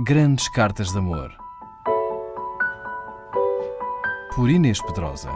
Grandes 0.00 0.48
Cartas 0.48 0.90
de 0.90 0.98
Amor. 0.98 1.32
Por 4.34 4.50
Inês 4.50 4.82
Pedrosa. 4.82 5.30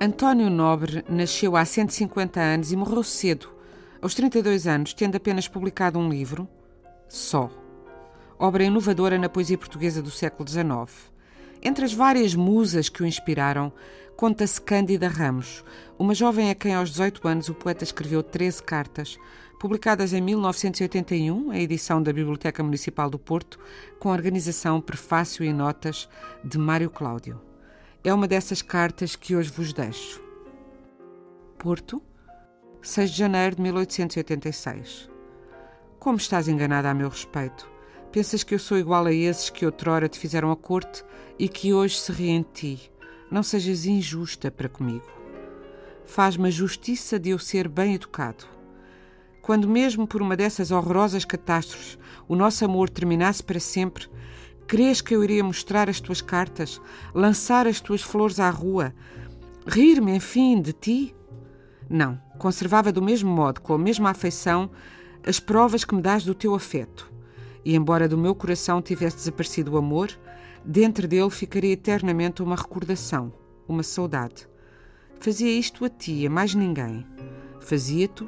António 0.00 0.48
Nobre 0.48 1.04
nasceu 1.08 1.56
há 1.56 1.64
150 1.64 2.40
anos 2.40 2.70
e 2.70 2.76
morreu 2.76 3.02
cedo, 3.02 3.50
aos 4.00 4.14
32 4.14 4.68
anos, 4.68 4.94
tendo 4.94 5.16
apenas 5.16 5.48
publicado 5.48 5.98
um 5.98 6.08
livro, 6.08 6.48
só. 7.08 7.50
Obra 8.38 8.62
inovadora 8.62 9.18
na 9.18 9.28
poesia 9.28 9.58
portuguesa 9.58 10.00
do 10.00 10.12
século 10.12 10.48
XIX. 10.48 11.09
Entre 11.62 11.84
as 11.84 11.92
várias 11.92 12.34
musas 12.34 12.88
que 12.88 13.02
o 13.02 13.06
inspiraram, 13.06 13.70
conta-se 14.16 14.60
Cândida 14.60 15.08
Ramos, 15.08 15.62
uma 15.98 16.14
jovem 16.14 16.50
a 16.50 16.54
quem 16.54 16.74
aos 16.74 16.90
18 16.90 17.28
anos 17.28 17.48
o 17.50 17.54
poeta 17.54 17.84
escreveu 17.84 18.22
13 18.22 18.62
cartas, 18.62 19.18
publicadas 19.58 20.14
em 20.14 20.22
1981, 20.22 21.50
a 21.50 21.58
edição 21.58 22.02
da 22.02 22.14
Biblioteca 22.14 22.62
Municipal 22.62 23.10
do 23.10 23.18
Porto, 23.18 23.58
com 23.98 24.08
a 24.08 24.12
organização 24.12 24.80
Prefácio 24.80 25.44
e 25.44 25.52
Notas 25.52 26.08
de 26.42 26.56
Mário 26.56 26.88
Cláudio. 26.88 27.38
É 28.02 28.12
uma 28.14 28.26
dessas 28.26 28.62
cartas 28.62 29.14
que 29.14 29.36
hoje 29.36 29.50
vos 29.50 29.74
deixo. 29.74 30.22
Porto, 31.58 32.02
6 32.80 33.10
de 33.10 33.18
janeiro 33.18 33.56
de 33.56 33.62
1886. 33.62 35.10
Como 35.98 36.16
estás 36.16 36.48
enganada 36.48 36.88
a 36.88 36.94
meu 36.94 37.10
respeito? 37.10 37.69
Pensas 38.12 38.42
que 38.42 38.52
eu 38.52 38.58
sou 38.58 38.76
igual 38.76 39.06
a 39.06 39.12
esses 39.12 39.50
que 39.50 39.64
outrora 39.64 40.08
te 40.08 40.18
fizeram 40.18 40.50
a 40.50 40.56
corte 40.56 41.04
e 41.38 41.48
que 41.48 41.72
hoje 41.72 41.96
se 41.96 42.10
riem 42.10 42.42
de 42.42 42.48
ti. 42.52 42.92
Não 43.30 43.40
sejas 43.40 43.86
injusta 43.86 44.50
para 44.50 44.68
comigo. 44.68 45.06
Faz-me 46.06 46.48
a 46.48 46.50
justiça 46.50 47.20
de 47.20 47.30
eu 47.30 47.38
ser 47.38 47.68
bem 47.68 47.94
educado. 47.94 48.44
Quando 49.40 49.68
mesmo 49.68 50.08
por 50.08 50.20
uma 50.20 50.36
dessas 50.36 50.72
horrorosas 50.72 51.24
catástrofes 51.24 51.96
o 52.26 52.34
nosso 52.34 52.64
amor 52.64 52.90
terminasse 52.90 53.44
para 53.44 53.60
sempre, 53.60 54.08
crês 54.66 55.00
que 55.00 55.14
eu 55.14 55.22
iria 55.22 55.44
mostrar 55.44 55.88
as 55.88 56.00
tuas 56.00 56.20
cartas, 56.20 56.80
lançar 57.14 57.68
as 57.68 57.80
tuas 57.80 58.02
flores 58.02 58.40
à 58.40 58.50
rua, 58.50 58.92
rir-me, 59.64 60.16
enfim, 60.16 60.60
de 60.60 60.72
ti? 60.72 61.14
Não, 61.88 62.20
conservava 62.40 62.90
do 62.90 63.00
mesmo 63.00 63.30
modo, 63.30 63.60
com 63.60 63.72
a 63.72 63.78
mesma 63.78 64.10
afeição, 64.10 64.68
as 65.24 65.38
provas 65.38 65.84
que 65.84 65.94
me 65.94 66.02
dás 66.02 66.24
do 66.24 66.34
teu 66.34 66.56
afeto. 66.56 67.09
E 67.64 67.74
embora 67.74 68.08
do 68.08 68.18
meu 68.18 68.34
coração 68.34 68.80
tivesse 68.80 69.16
desaparecido 69.16 69.72
o 69.72 69.76
amor, 69.76 70.10
dentro 70.64 71.06
dele 71.06 71.30
ficaria 71.30 71.72
eternamente 71.72 72.42
uma 72.42 72.56
recordação, 72.56 73.32
uma 73.68 73.82
saudade. 73.82 74.48
Fazia 75.18 75.50
isto 75.50 75.84
a 75.84 75.88
ti, 75.88 76.26
a 76.26 76.30
mais 76.30 76.54
ninguém. 76.54 77.06
Fazia-te 77.60 78.26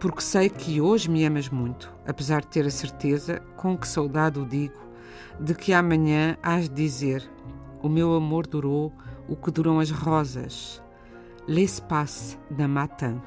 porque 0.00 0.20
sei 0.20 0.50
que 0.50 0.80
hoje 0.80 1.08
me 1.08 1.24
amas 1.24 1.48
muito, 1.48 1.94
apesar 2.04 2.40
de 2.40 2.48
ter 2.48 2.66
a 2.66 2.70
certeza, 2.70 3.40
com 3.56 3.78
que 3.78 3.86
saudade 3.86 4.40
o 4.40 4.44
digo, 4.44 4.74
de 5.38 5.54
que 5.54 5.72
amanhã 5.72 6.36
hás 6.42 6.68
de 6.68 6.74
dizer: 6.74 7.30
O 7.80 7.88
meu 7.88 8.12
amor 8.14 8.46
durou 8.48 8.92
o 9.28 9.36
que 9.36 9.52
duram 9.52 9.78
as 9.78 9.92
rosas, 9.92 10.82
l'espace 11.46 12.36
d'un 12.50 12.66
matin. 12.66 13.20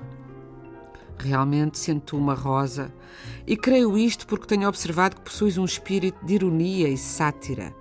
Realmente 1.17 1.79
sento 1.79 2.17
uma 2.17 2.33
rosa, 2.33 2.93
e 3.47 3.55
creio 3.55 3.97
isto 3.97 4.27
porque 4.27 4.45
tenho 4.45 4.67
observado 4.67 5.15
que 5.15 5.21
possuis 5.23 5.57
um 5.57 5.65
espírito 5.65 6.23
de 6.25 6.35
ironia 6.35 6.89
e 6.89 6.97
sátira. 6.97 7.73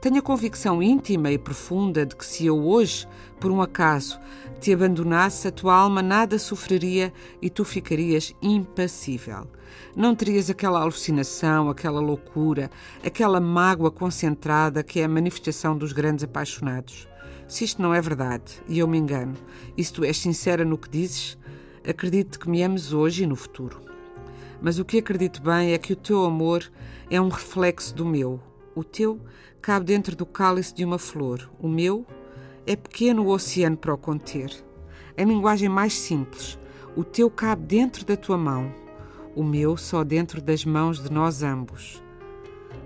Tenho 0.00 0.18
a 0.18 0.22
convicção 0.22 0.80
íntima 0.80 1.30
e 1.32 1.38
profunda 1.38 2.06
de 2.06 2.14
que 2.14 2.24
se 2.24 2.46
eu 2.46 2.64
hoje, 2.64 3.06
por 3.40 3.50
um 3.50 3.60
acaso, 3.60 4.18
te 4.60 4.72
abandonasse, 4.72 5.48
a 5.48 5.52
tua 5.52 5.74
alma 5.74 6.00
nada 6.00 6.38
sofreria 6.38 7.12
e 7.42 7.50
tu 7.50 7.64
ficarias 7.64 8.32
impassível. 8.40 9.48
Não 9.96 10.14
terias 10.14 10.48
aquela 10.48 10.80
alucinação, 10.80 11.68
aquela 11.68 12.00
loucura, 12.00 12.70
aquela 13.04 13.40
mágoa 13.40 13.90
concentrada 13.90 14.84
que 14.84 15.00
é 15.00 15.04
a 15.04 15.08
manifestação 15.08 15.76
dos 15.76 15.92
grandes 15.92 16.24
apaixonados. 16.24 17.08
Se 17.48 17.64
isto 17.64 17.82
não 17.82 17.92
é 17.92 18.00
verdade, 18.00 18.62
e 18.68 18.78
eu 18.78 18.86
me 18.86 18.98
engano, 18.98 19.34
e 19.76 19.82
se 19.82 19.92
tu 19.92 20.04
és 20.04 20.16
sincera 20.16 20.64
no 20.64 20.78
que 20.78 20.88
dizes, 20.88 21.36
acredito 21.88 22.38
que 22.38 22.48
me 22.48 22.62
ames 22.62 22.92
hoje 22.92 23.24
e 23.24 23.26
no 23.26 23.34
futuro. 23.34 23.80
Mas 24.60 24.78
o 24.78 24.84
que 24.84 24.98
acredito 24.98 25.40
bem 25.40 25.72
é 25.72 25.78
que 25.78 25.92
o 25.92 25.96
teu 25.96 26.24
amor 26.24 26.70
é 27.10 27.20
um 27.20 27.28
reflexo 27.28 27.94
do 27.94 28.04
meu. 28.04 28.40
O 28.74 28.84
teu 28.84 29.20
cabe 29.62 29.86
dentro 29.86 30.14
do 30.14 30.26
cálice 30.26 30.74
de 30.74 30.84
uma 30.84 30.98
flor. 30.98 31.50
O 31.58 31.68
meu 31.68 32.06
é 32.66 32.76
pequeno 32.76 33.24
o 33.24 33.28
oceano 33.28 33.76
para 33.76 33.94
o 33.94 33.98
conter. 33.98 34.52
Em 35.16 35.24
linguagem 35.24 35.68
mais 35.68 35.94
simples, 35.94 36.58
o 36.94 37.02
teu 37.02 37.30
cabe 37.30 37.64
dentro 37.64 38.04
da 38.04 38.16
tua 38.16 38.36
mão. 38.36 38.72
O 39.34 39.42
meu 39.42 39.76
só 39.76 40.04
dentro 40.04 40.42
das 40.42 40.64
mãos 40.64 41.02
de 41.02 41.10
nós 41.10 41.42
ambos. 41.42 42.02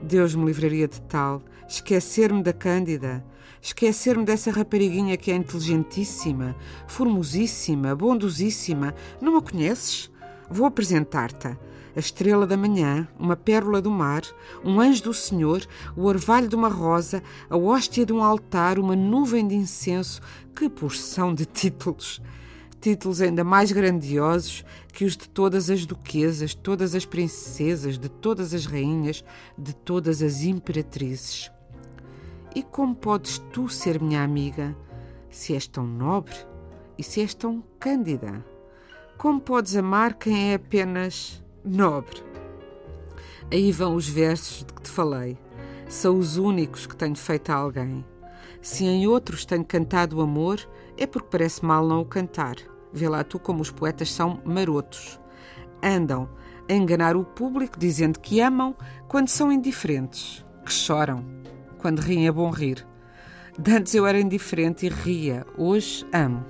Deus 0.03 0.35
me 0.35 0.45
livraria 0.45 0.89
de 0.89 1.01
tal, 1.03 1.41
esquecer-me 1.69 2.43
da 2.43 2.53
Cândida, 2.53 3.25
esquecer-me 3.63 4.25
dessa 4.25 4.51
rapariguinha 4.51 5.17
que 5.17 5.31
é 5.31 5.35
inteligentíssima, 5.37 6.57
formosíssima, 6.89 7.95
bondosíssima. 7.95 8.95
Não 9.21 9.37
a 9.37 9.43
conheces? 9.43 10.11
Vou 10.51 10.67
apresentar-te. 10.67 11.57
A 11.95 12.01
estrela 12.01 12.47
da 12.47 12.57
manhã, 12.57 13.07
uma 13.17 13.37
pérola 13.37 13.81
do 13.81 13.91
mar, 13.91 14.23
um 14.65 14.81
anjo 14.81 15.05
do 15.05 15.15
Senhor, 15.15 15.65
o 15.97 16.07
orvalho 16.07 16.49
de 16.49 16.57
uma 16.57 16.69
rosa, 16.69 17.23
a 17.49 17.57
hóstia 17.57 18.05
de 18.05 18.13
um 18.13 18.25
altar, 18.25 18.79
uma 18.79 18.97
nuvem 18.97 19.47
de 19.47 19.55
incenso. 19.55 20.21
Que 20.57 20.69
porção 20.69 21.33
de 21.33 21.45
títulos! 21.47 22.21
Títulos 22.83 23.21
ainda 23.23 23.45
mais 23.45 23.71
grandiosos 23.71 24.65
que 24.93 25.05
os 25.05 25.17
de 25.17 25.29
todas 25.29 25.71
as 25.71 25.87
duquesas, 25.87 26.53
todas 26.53 26.97
as 26.97 27.07
princesas, 27.07 27.97
de 27.97 28.09
todas 28.09 28.53
as 28.53 28.67
rainhas, 28.67 29.25
de 29.57 29.73
todas 29.73 30.21
as 30.21 30.43
imperatrizes. 30.43 31.49
E 32.57 32.61
como 32.61 32.93
podes 32.97 33.39
tu 33.53 33.69
ser 33.69 34.03
minha 34.03 34.25
amiga 34.25 34.77
se 35.31 35.55
és 35.55 35.69
tão 35.69 35.87
nobre 35.87 36.35
e 36.99 37.05
se 37.05 37.21
és 37.21 37.33
tão 37.35 37.63
cândida? 37.79 38.45
Como 39.17 39.41
podes 39.41 39.77
amar 39.77 40.15
quem 40.15 40.51
é 40.51 40.55
apenas 40.55 41.41
nobre? 41.65 42.21
Aí 43.49 43.71
vão 43.71 43.95
os 43.95 44.09
versos 44.09 44.65
de 44.65 44.73
que 44.73 44.83
te 44.83 44.91
falei. 44.91 45.39
São 45.89 46.19
os 46.19 46.37
únicos 46.37 46.85
que 46.85 46.97
tenho 46.97 47.15
feito 47.15 47.51
a 47.51 47.55
alguém. 47.55 48.05
Se 48.61 48.85
em 48.85 49.07
outros 49.07 49.45
tenho 49.45 49.65
cantado 49.65 50.19
o 50.19 50.21
amor, 50.21 50.59
é 50.99 51.07
porque 51.07 51.29
parece 51.31 51.65
mal 51.65 51.87
não 51.87 52.01
o 52.01 52.05
cantar. 52.05 52.72
Vê 52.93 53.09
lá 53.09 53.25
tu 53.25 53.39
como 53.39 53.63
os 53.63 53.71
poetas 53.71 54.11
são 54.11 54.41
marotos. 54.45 55.21
Andam 55.83 56.29
a 56.69 56.73
enganar 56.73 57.17
o 57.17 57.25
público 57.25 57.79
dizendo 57.79 58.21
que 58.21 58.41
amam 58.41 58.75
quando 59.09 59.29
são 59.29 59.51
indiferentes, 59.51 60.45
que 60.65 60.73
choram. 60.73 61.25
Quando 61.79 62.01
riem 62.01 62.27
é 62.27 62.33
bom 62.33 62.51
rir. 62.51 62.87
Dantes 63.59 63.95
eu 63.95 64.07
era 64.07 64.21
indiferente 64.21 64.87
e 64.87 64.89
ria, 64.89 65.45
hoje 65.57 66.07
amo. 66.13 66.45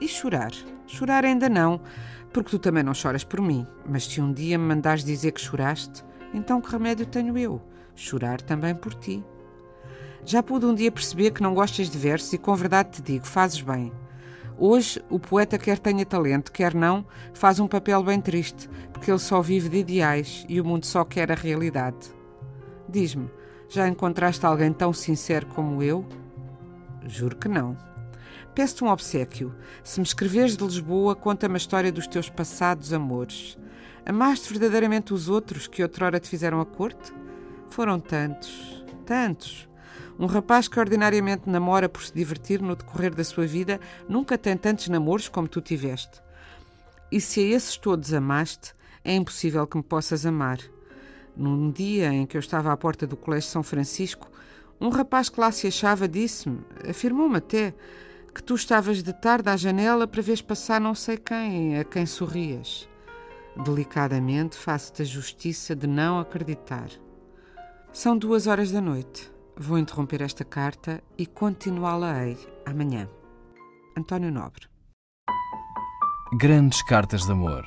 E 0.00 0.08
chorar? 0.08 0.52
Chorar 0.86 1.24
ainda 1.24 1.48
não, 1.48 1.80
porque 2.32 2.50
tu 2.50 2.58
também 2.58 2.82
não 2.82 2.94
choras 2.94 3.22
por 3.24 3.40
mim. 3.40 3.66
Mas 3.86 4.06
se 4.06 4.20
um 4.20 4.32
dia 4.32 4.58
me 4.58 4.66
mandares 4.66 5.04
dizer 5.04 5.32
que 5.32 5.40
choraste, 5.40 6.04
então 6.32 6.60
que 6.60 6.70
remédio 6.70 7.06
tenho 7.06 7.38
eu? 7.38 7.62
Chorar 7.94 8.40
também 8.40 8.74
por 8.74 8.94
ti. 8.94 9.24
Já 10.24 10.42
pude 10.42 10.66
um 10.66 10.74
dia 10.74 10.90
perceber 10.90 11.30
que 11.30 11.42
não 11.42 11.54
gostas 11.54 11.88
de 11.90 11.98
versos 11.98 12.32
e 12.32 12.38
com 12.38 12.56
verdade 12.56 12.90
te 12.92 13.02
digo, 13.02 13.26
fazes 13.26 13.60
bem. 13.60 13.92
Hoje, 14.56 15.02
o 15.10 15.18
poeta, 15.18 15.58
quer 15.58 15.78
tenha 15.78 16.06
talento, 16.06 16.52
quer 16.52 16.74
não, 16.74 17.04
faz 17.32 17.58
um 17.58 17.66
papel 17.66 18.02
bem 18.04 18.20
triste, 18.20 18.68
porque 18.92 19.10
ele 19.10 19.18
só 19.18 19.42
vive 19.42 19.68
de 19.68 19.78
ideais 19.78 20.46
e 20.48 20.60
o 20.60 20.64
mundo 20.64 20.86
só 20.86 21.04
quer 21.04 21.32
a 21.32 21.34
realidade. 21.34 22.14
Diz-me, 22.88 23.28
já 23.68 23.88
encontraste 23.88 24.46
alguém 24.46 24.72
tão 24.72 24.92
sincero 24.92 25.46
como 25.46 25.82
eu? 25.82 26.06
Juro 27.04 27.36
que 27.36 27.48
não. 27.48 27.76
Peço-te 28.54 28.84
um 28.84 28.88
obsequio. 28.88 29.52
Se 29.82 29.98
me 29.98 30.06
escreveres 30.06 30.56
de 30.56 30.64
Lisboa, 30.64 31.16
conta-me 31.16 31.54
a 31.54 31.56
história 31.56 31.90
dos 31.90 32.06
teus 32.06 32.30
passados 32.30 32.92
amores. 32.92 33.58
Amaste 34.06 34.50
verdadeiramente 34.50 35.12
os 35.12 35.28
outros 35.28 35.66
que 35.66 35.82
outrora 35.82 36.20
te 36.20 36.28
fizeram 36.28 36.60
a 36.60 36.66
corte? 36.66 37.12
Foram 37.70 37.98
tantos, 37.98 38.84
tantos. 39.04 39.68
Um 40.18 40.26
rapaz 40.26 40.68
que 40.68 40.78
ordinariamente 40.78 41.48
namora 41.48 41.88
por 41.88 42.04
se 42.04 42.14
divertir 42.14 42.62
no 42.62 42.76
decorrer 42.76 43.14
da 43.14 43.24
sua 43.24 43.46
vida 43.46 43.80
nunca 44.08 44.38
tem 44.38 44.56
tantos 44.56 44.88
namoros 44.88 45.28
como 45.28 45.48
tu 45.48 45.60
tiveste. 45.60 46.22
E 47.10 47.20
se 47.20 47.40
a 47.40 47.56
esses 47.56 47.76
todos 47.76 48.14
amaste, 48.14 48.74
é 49.04 49.14
impossível 49.14 49.66
que 49.66 49.76
me 49.76 49.82
possas 49.82 50.24
amar. 50.24 50.58
Num 51.36 51.70
dia 51.70 52.12
em 52.12 52.26
que 52.26 52.36
eu 52.36 52.40
estava 52.40 52.72
à 52.72 52.76
porta 52.76 53.06
do 53.06 53.16
Colégio 53.16 53.50
São 53.50 53.62
Francisco, 53.62 54.30
um 54.80 54.88
rapaz 54.88 55.28
que 55.28 55.40
lá 55.40 55.50
se 55.50 55.66
achava 55.66 56.06
disse-me, 56.06 56.60
afirmou-me 56.88 57.36
até, 57.36 57.74
que 58.34 58.42
tu 58.42 58.54
estavas 58.54 59.02
de 59.02 59.12
tarde 59.12 59.48
à 59.48 59.56
janela 59.56 60.06
para 60.06 60.22
veres 60.22 60.42
passar 60.42 60.80
não 60.80 60.94
sei 60.94 61.16
quem, 61.16 61.78
a 61.78 61.84
quem 61.84 62.06
sorrias. 62.06 62.88
Delicadamente 63.64 64.56
faço-te 64.56 65.02
a 65.02 65.04
justiça 65.04 65.76
de 65.76 65.86
não 65.86 66.18
acreditar. 66.18 66.88
São 67.92 68.18
duas 68.18 68.48
horas 68.48 68.72
da 68.72 68.80
noite. 68.80 69.33
Vou 69.56 69.78
interromper 69.78 70.20
esta 70.20 70.44
carta 70.44 71.00
e 71.16 71.26
continuá-la-ei 71.26 72.36
amanhã. 72.66 73.08
António 73.96 74.32
Nobre. 74.32 74.66
Grandes 76.36 76.82
Cartas 76.82 77.24
de 77.24 77.30
Amor. 77.30 77.64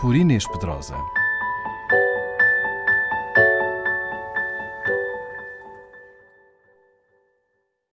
Por 0.00 0.14
Inês 0.14 0.46
Pedrosa. 0.46 0.96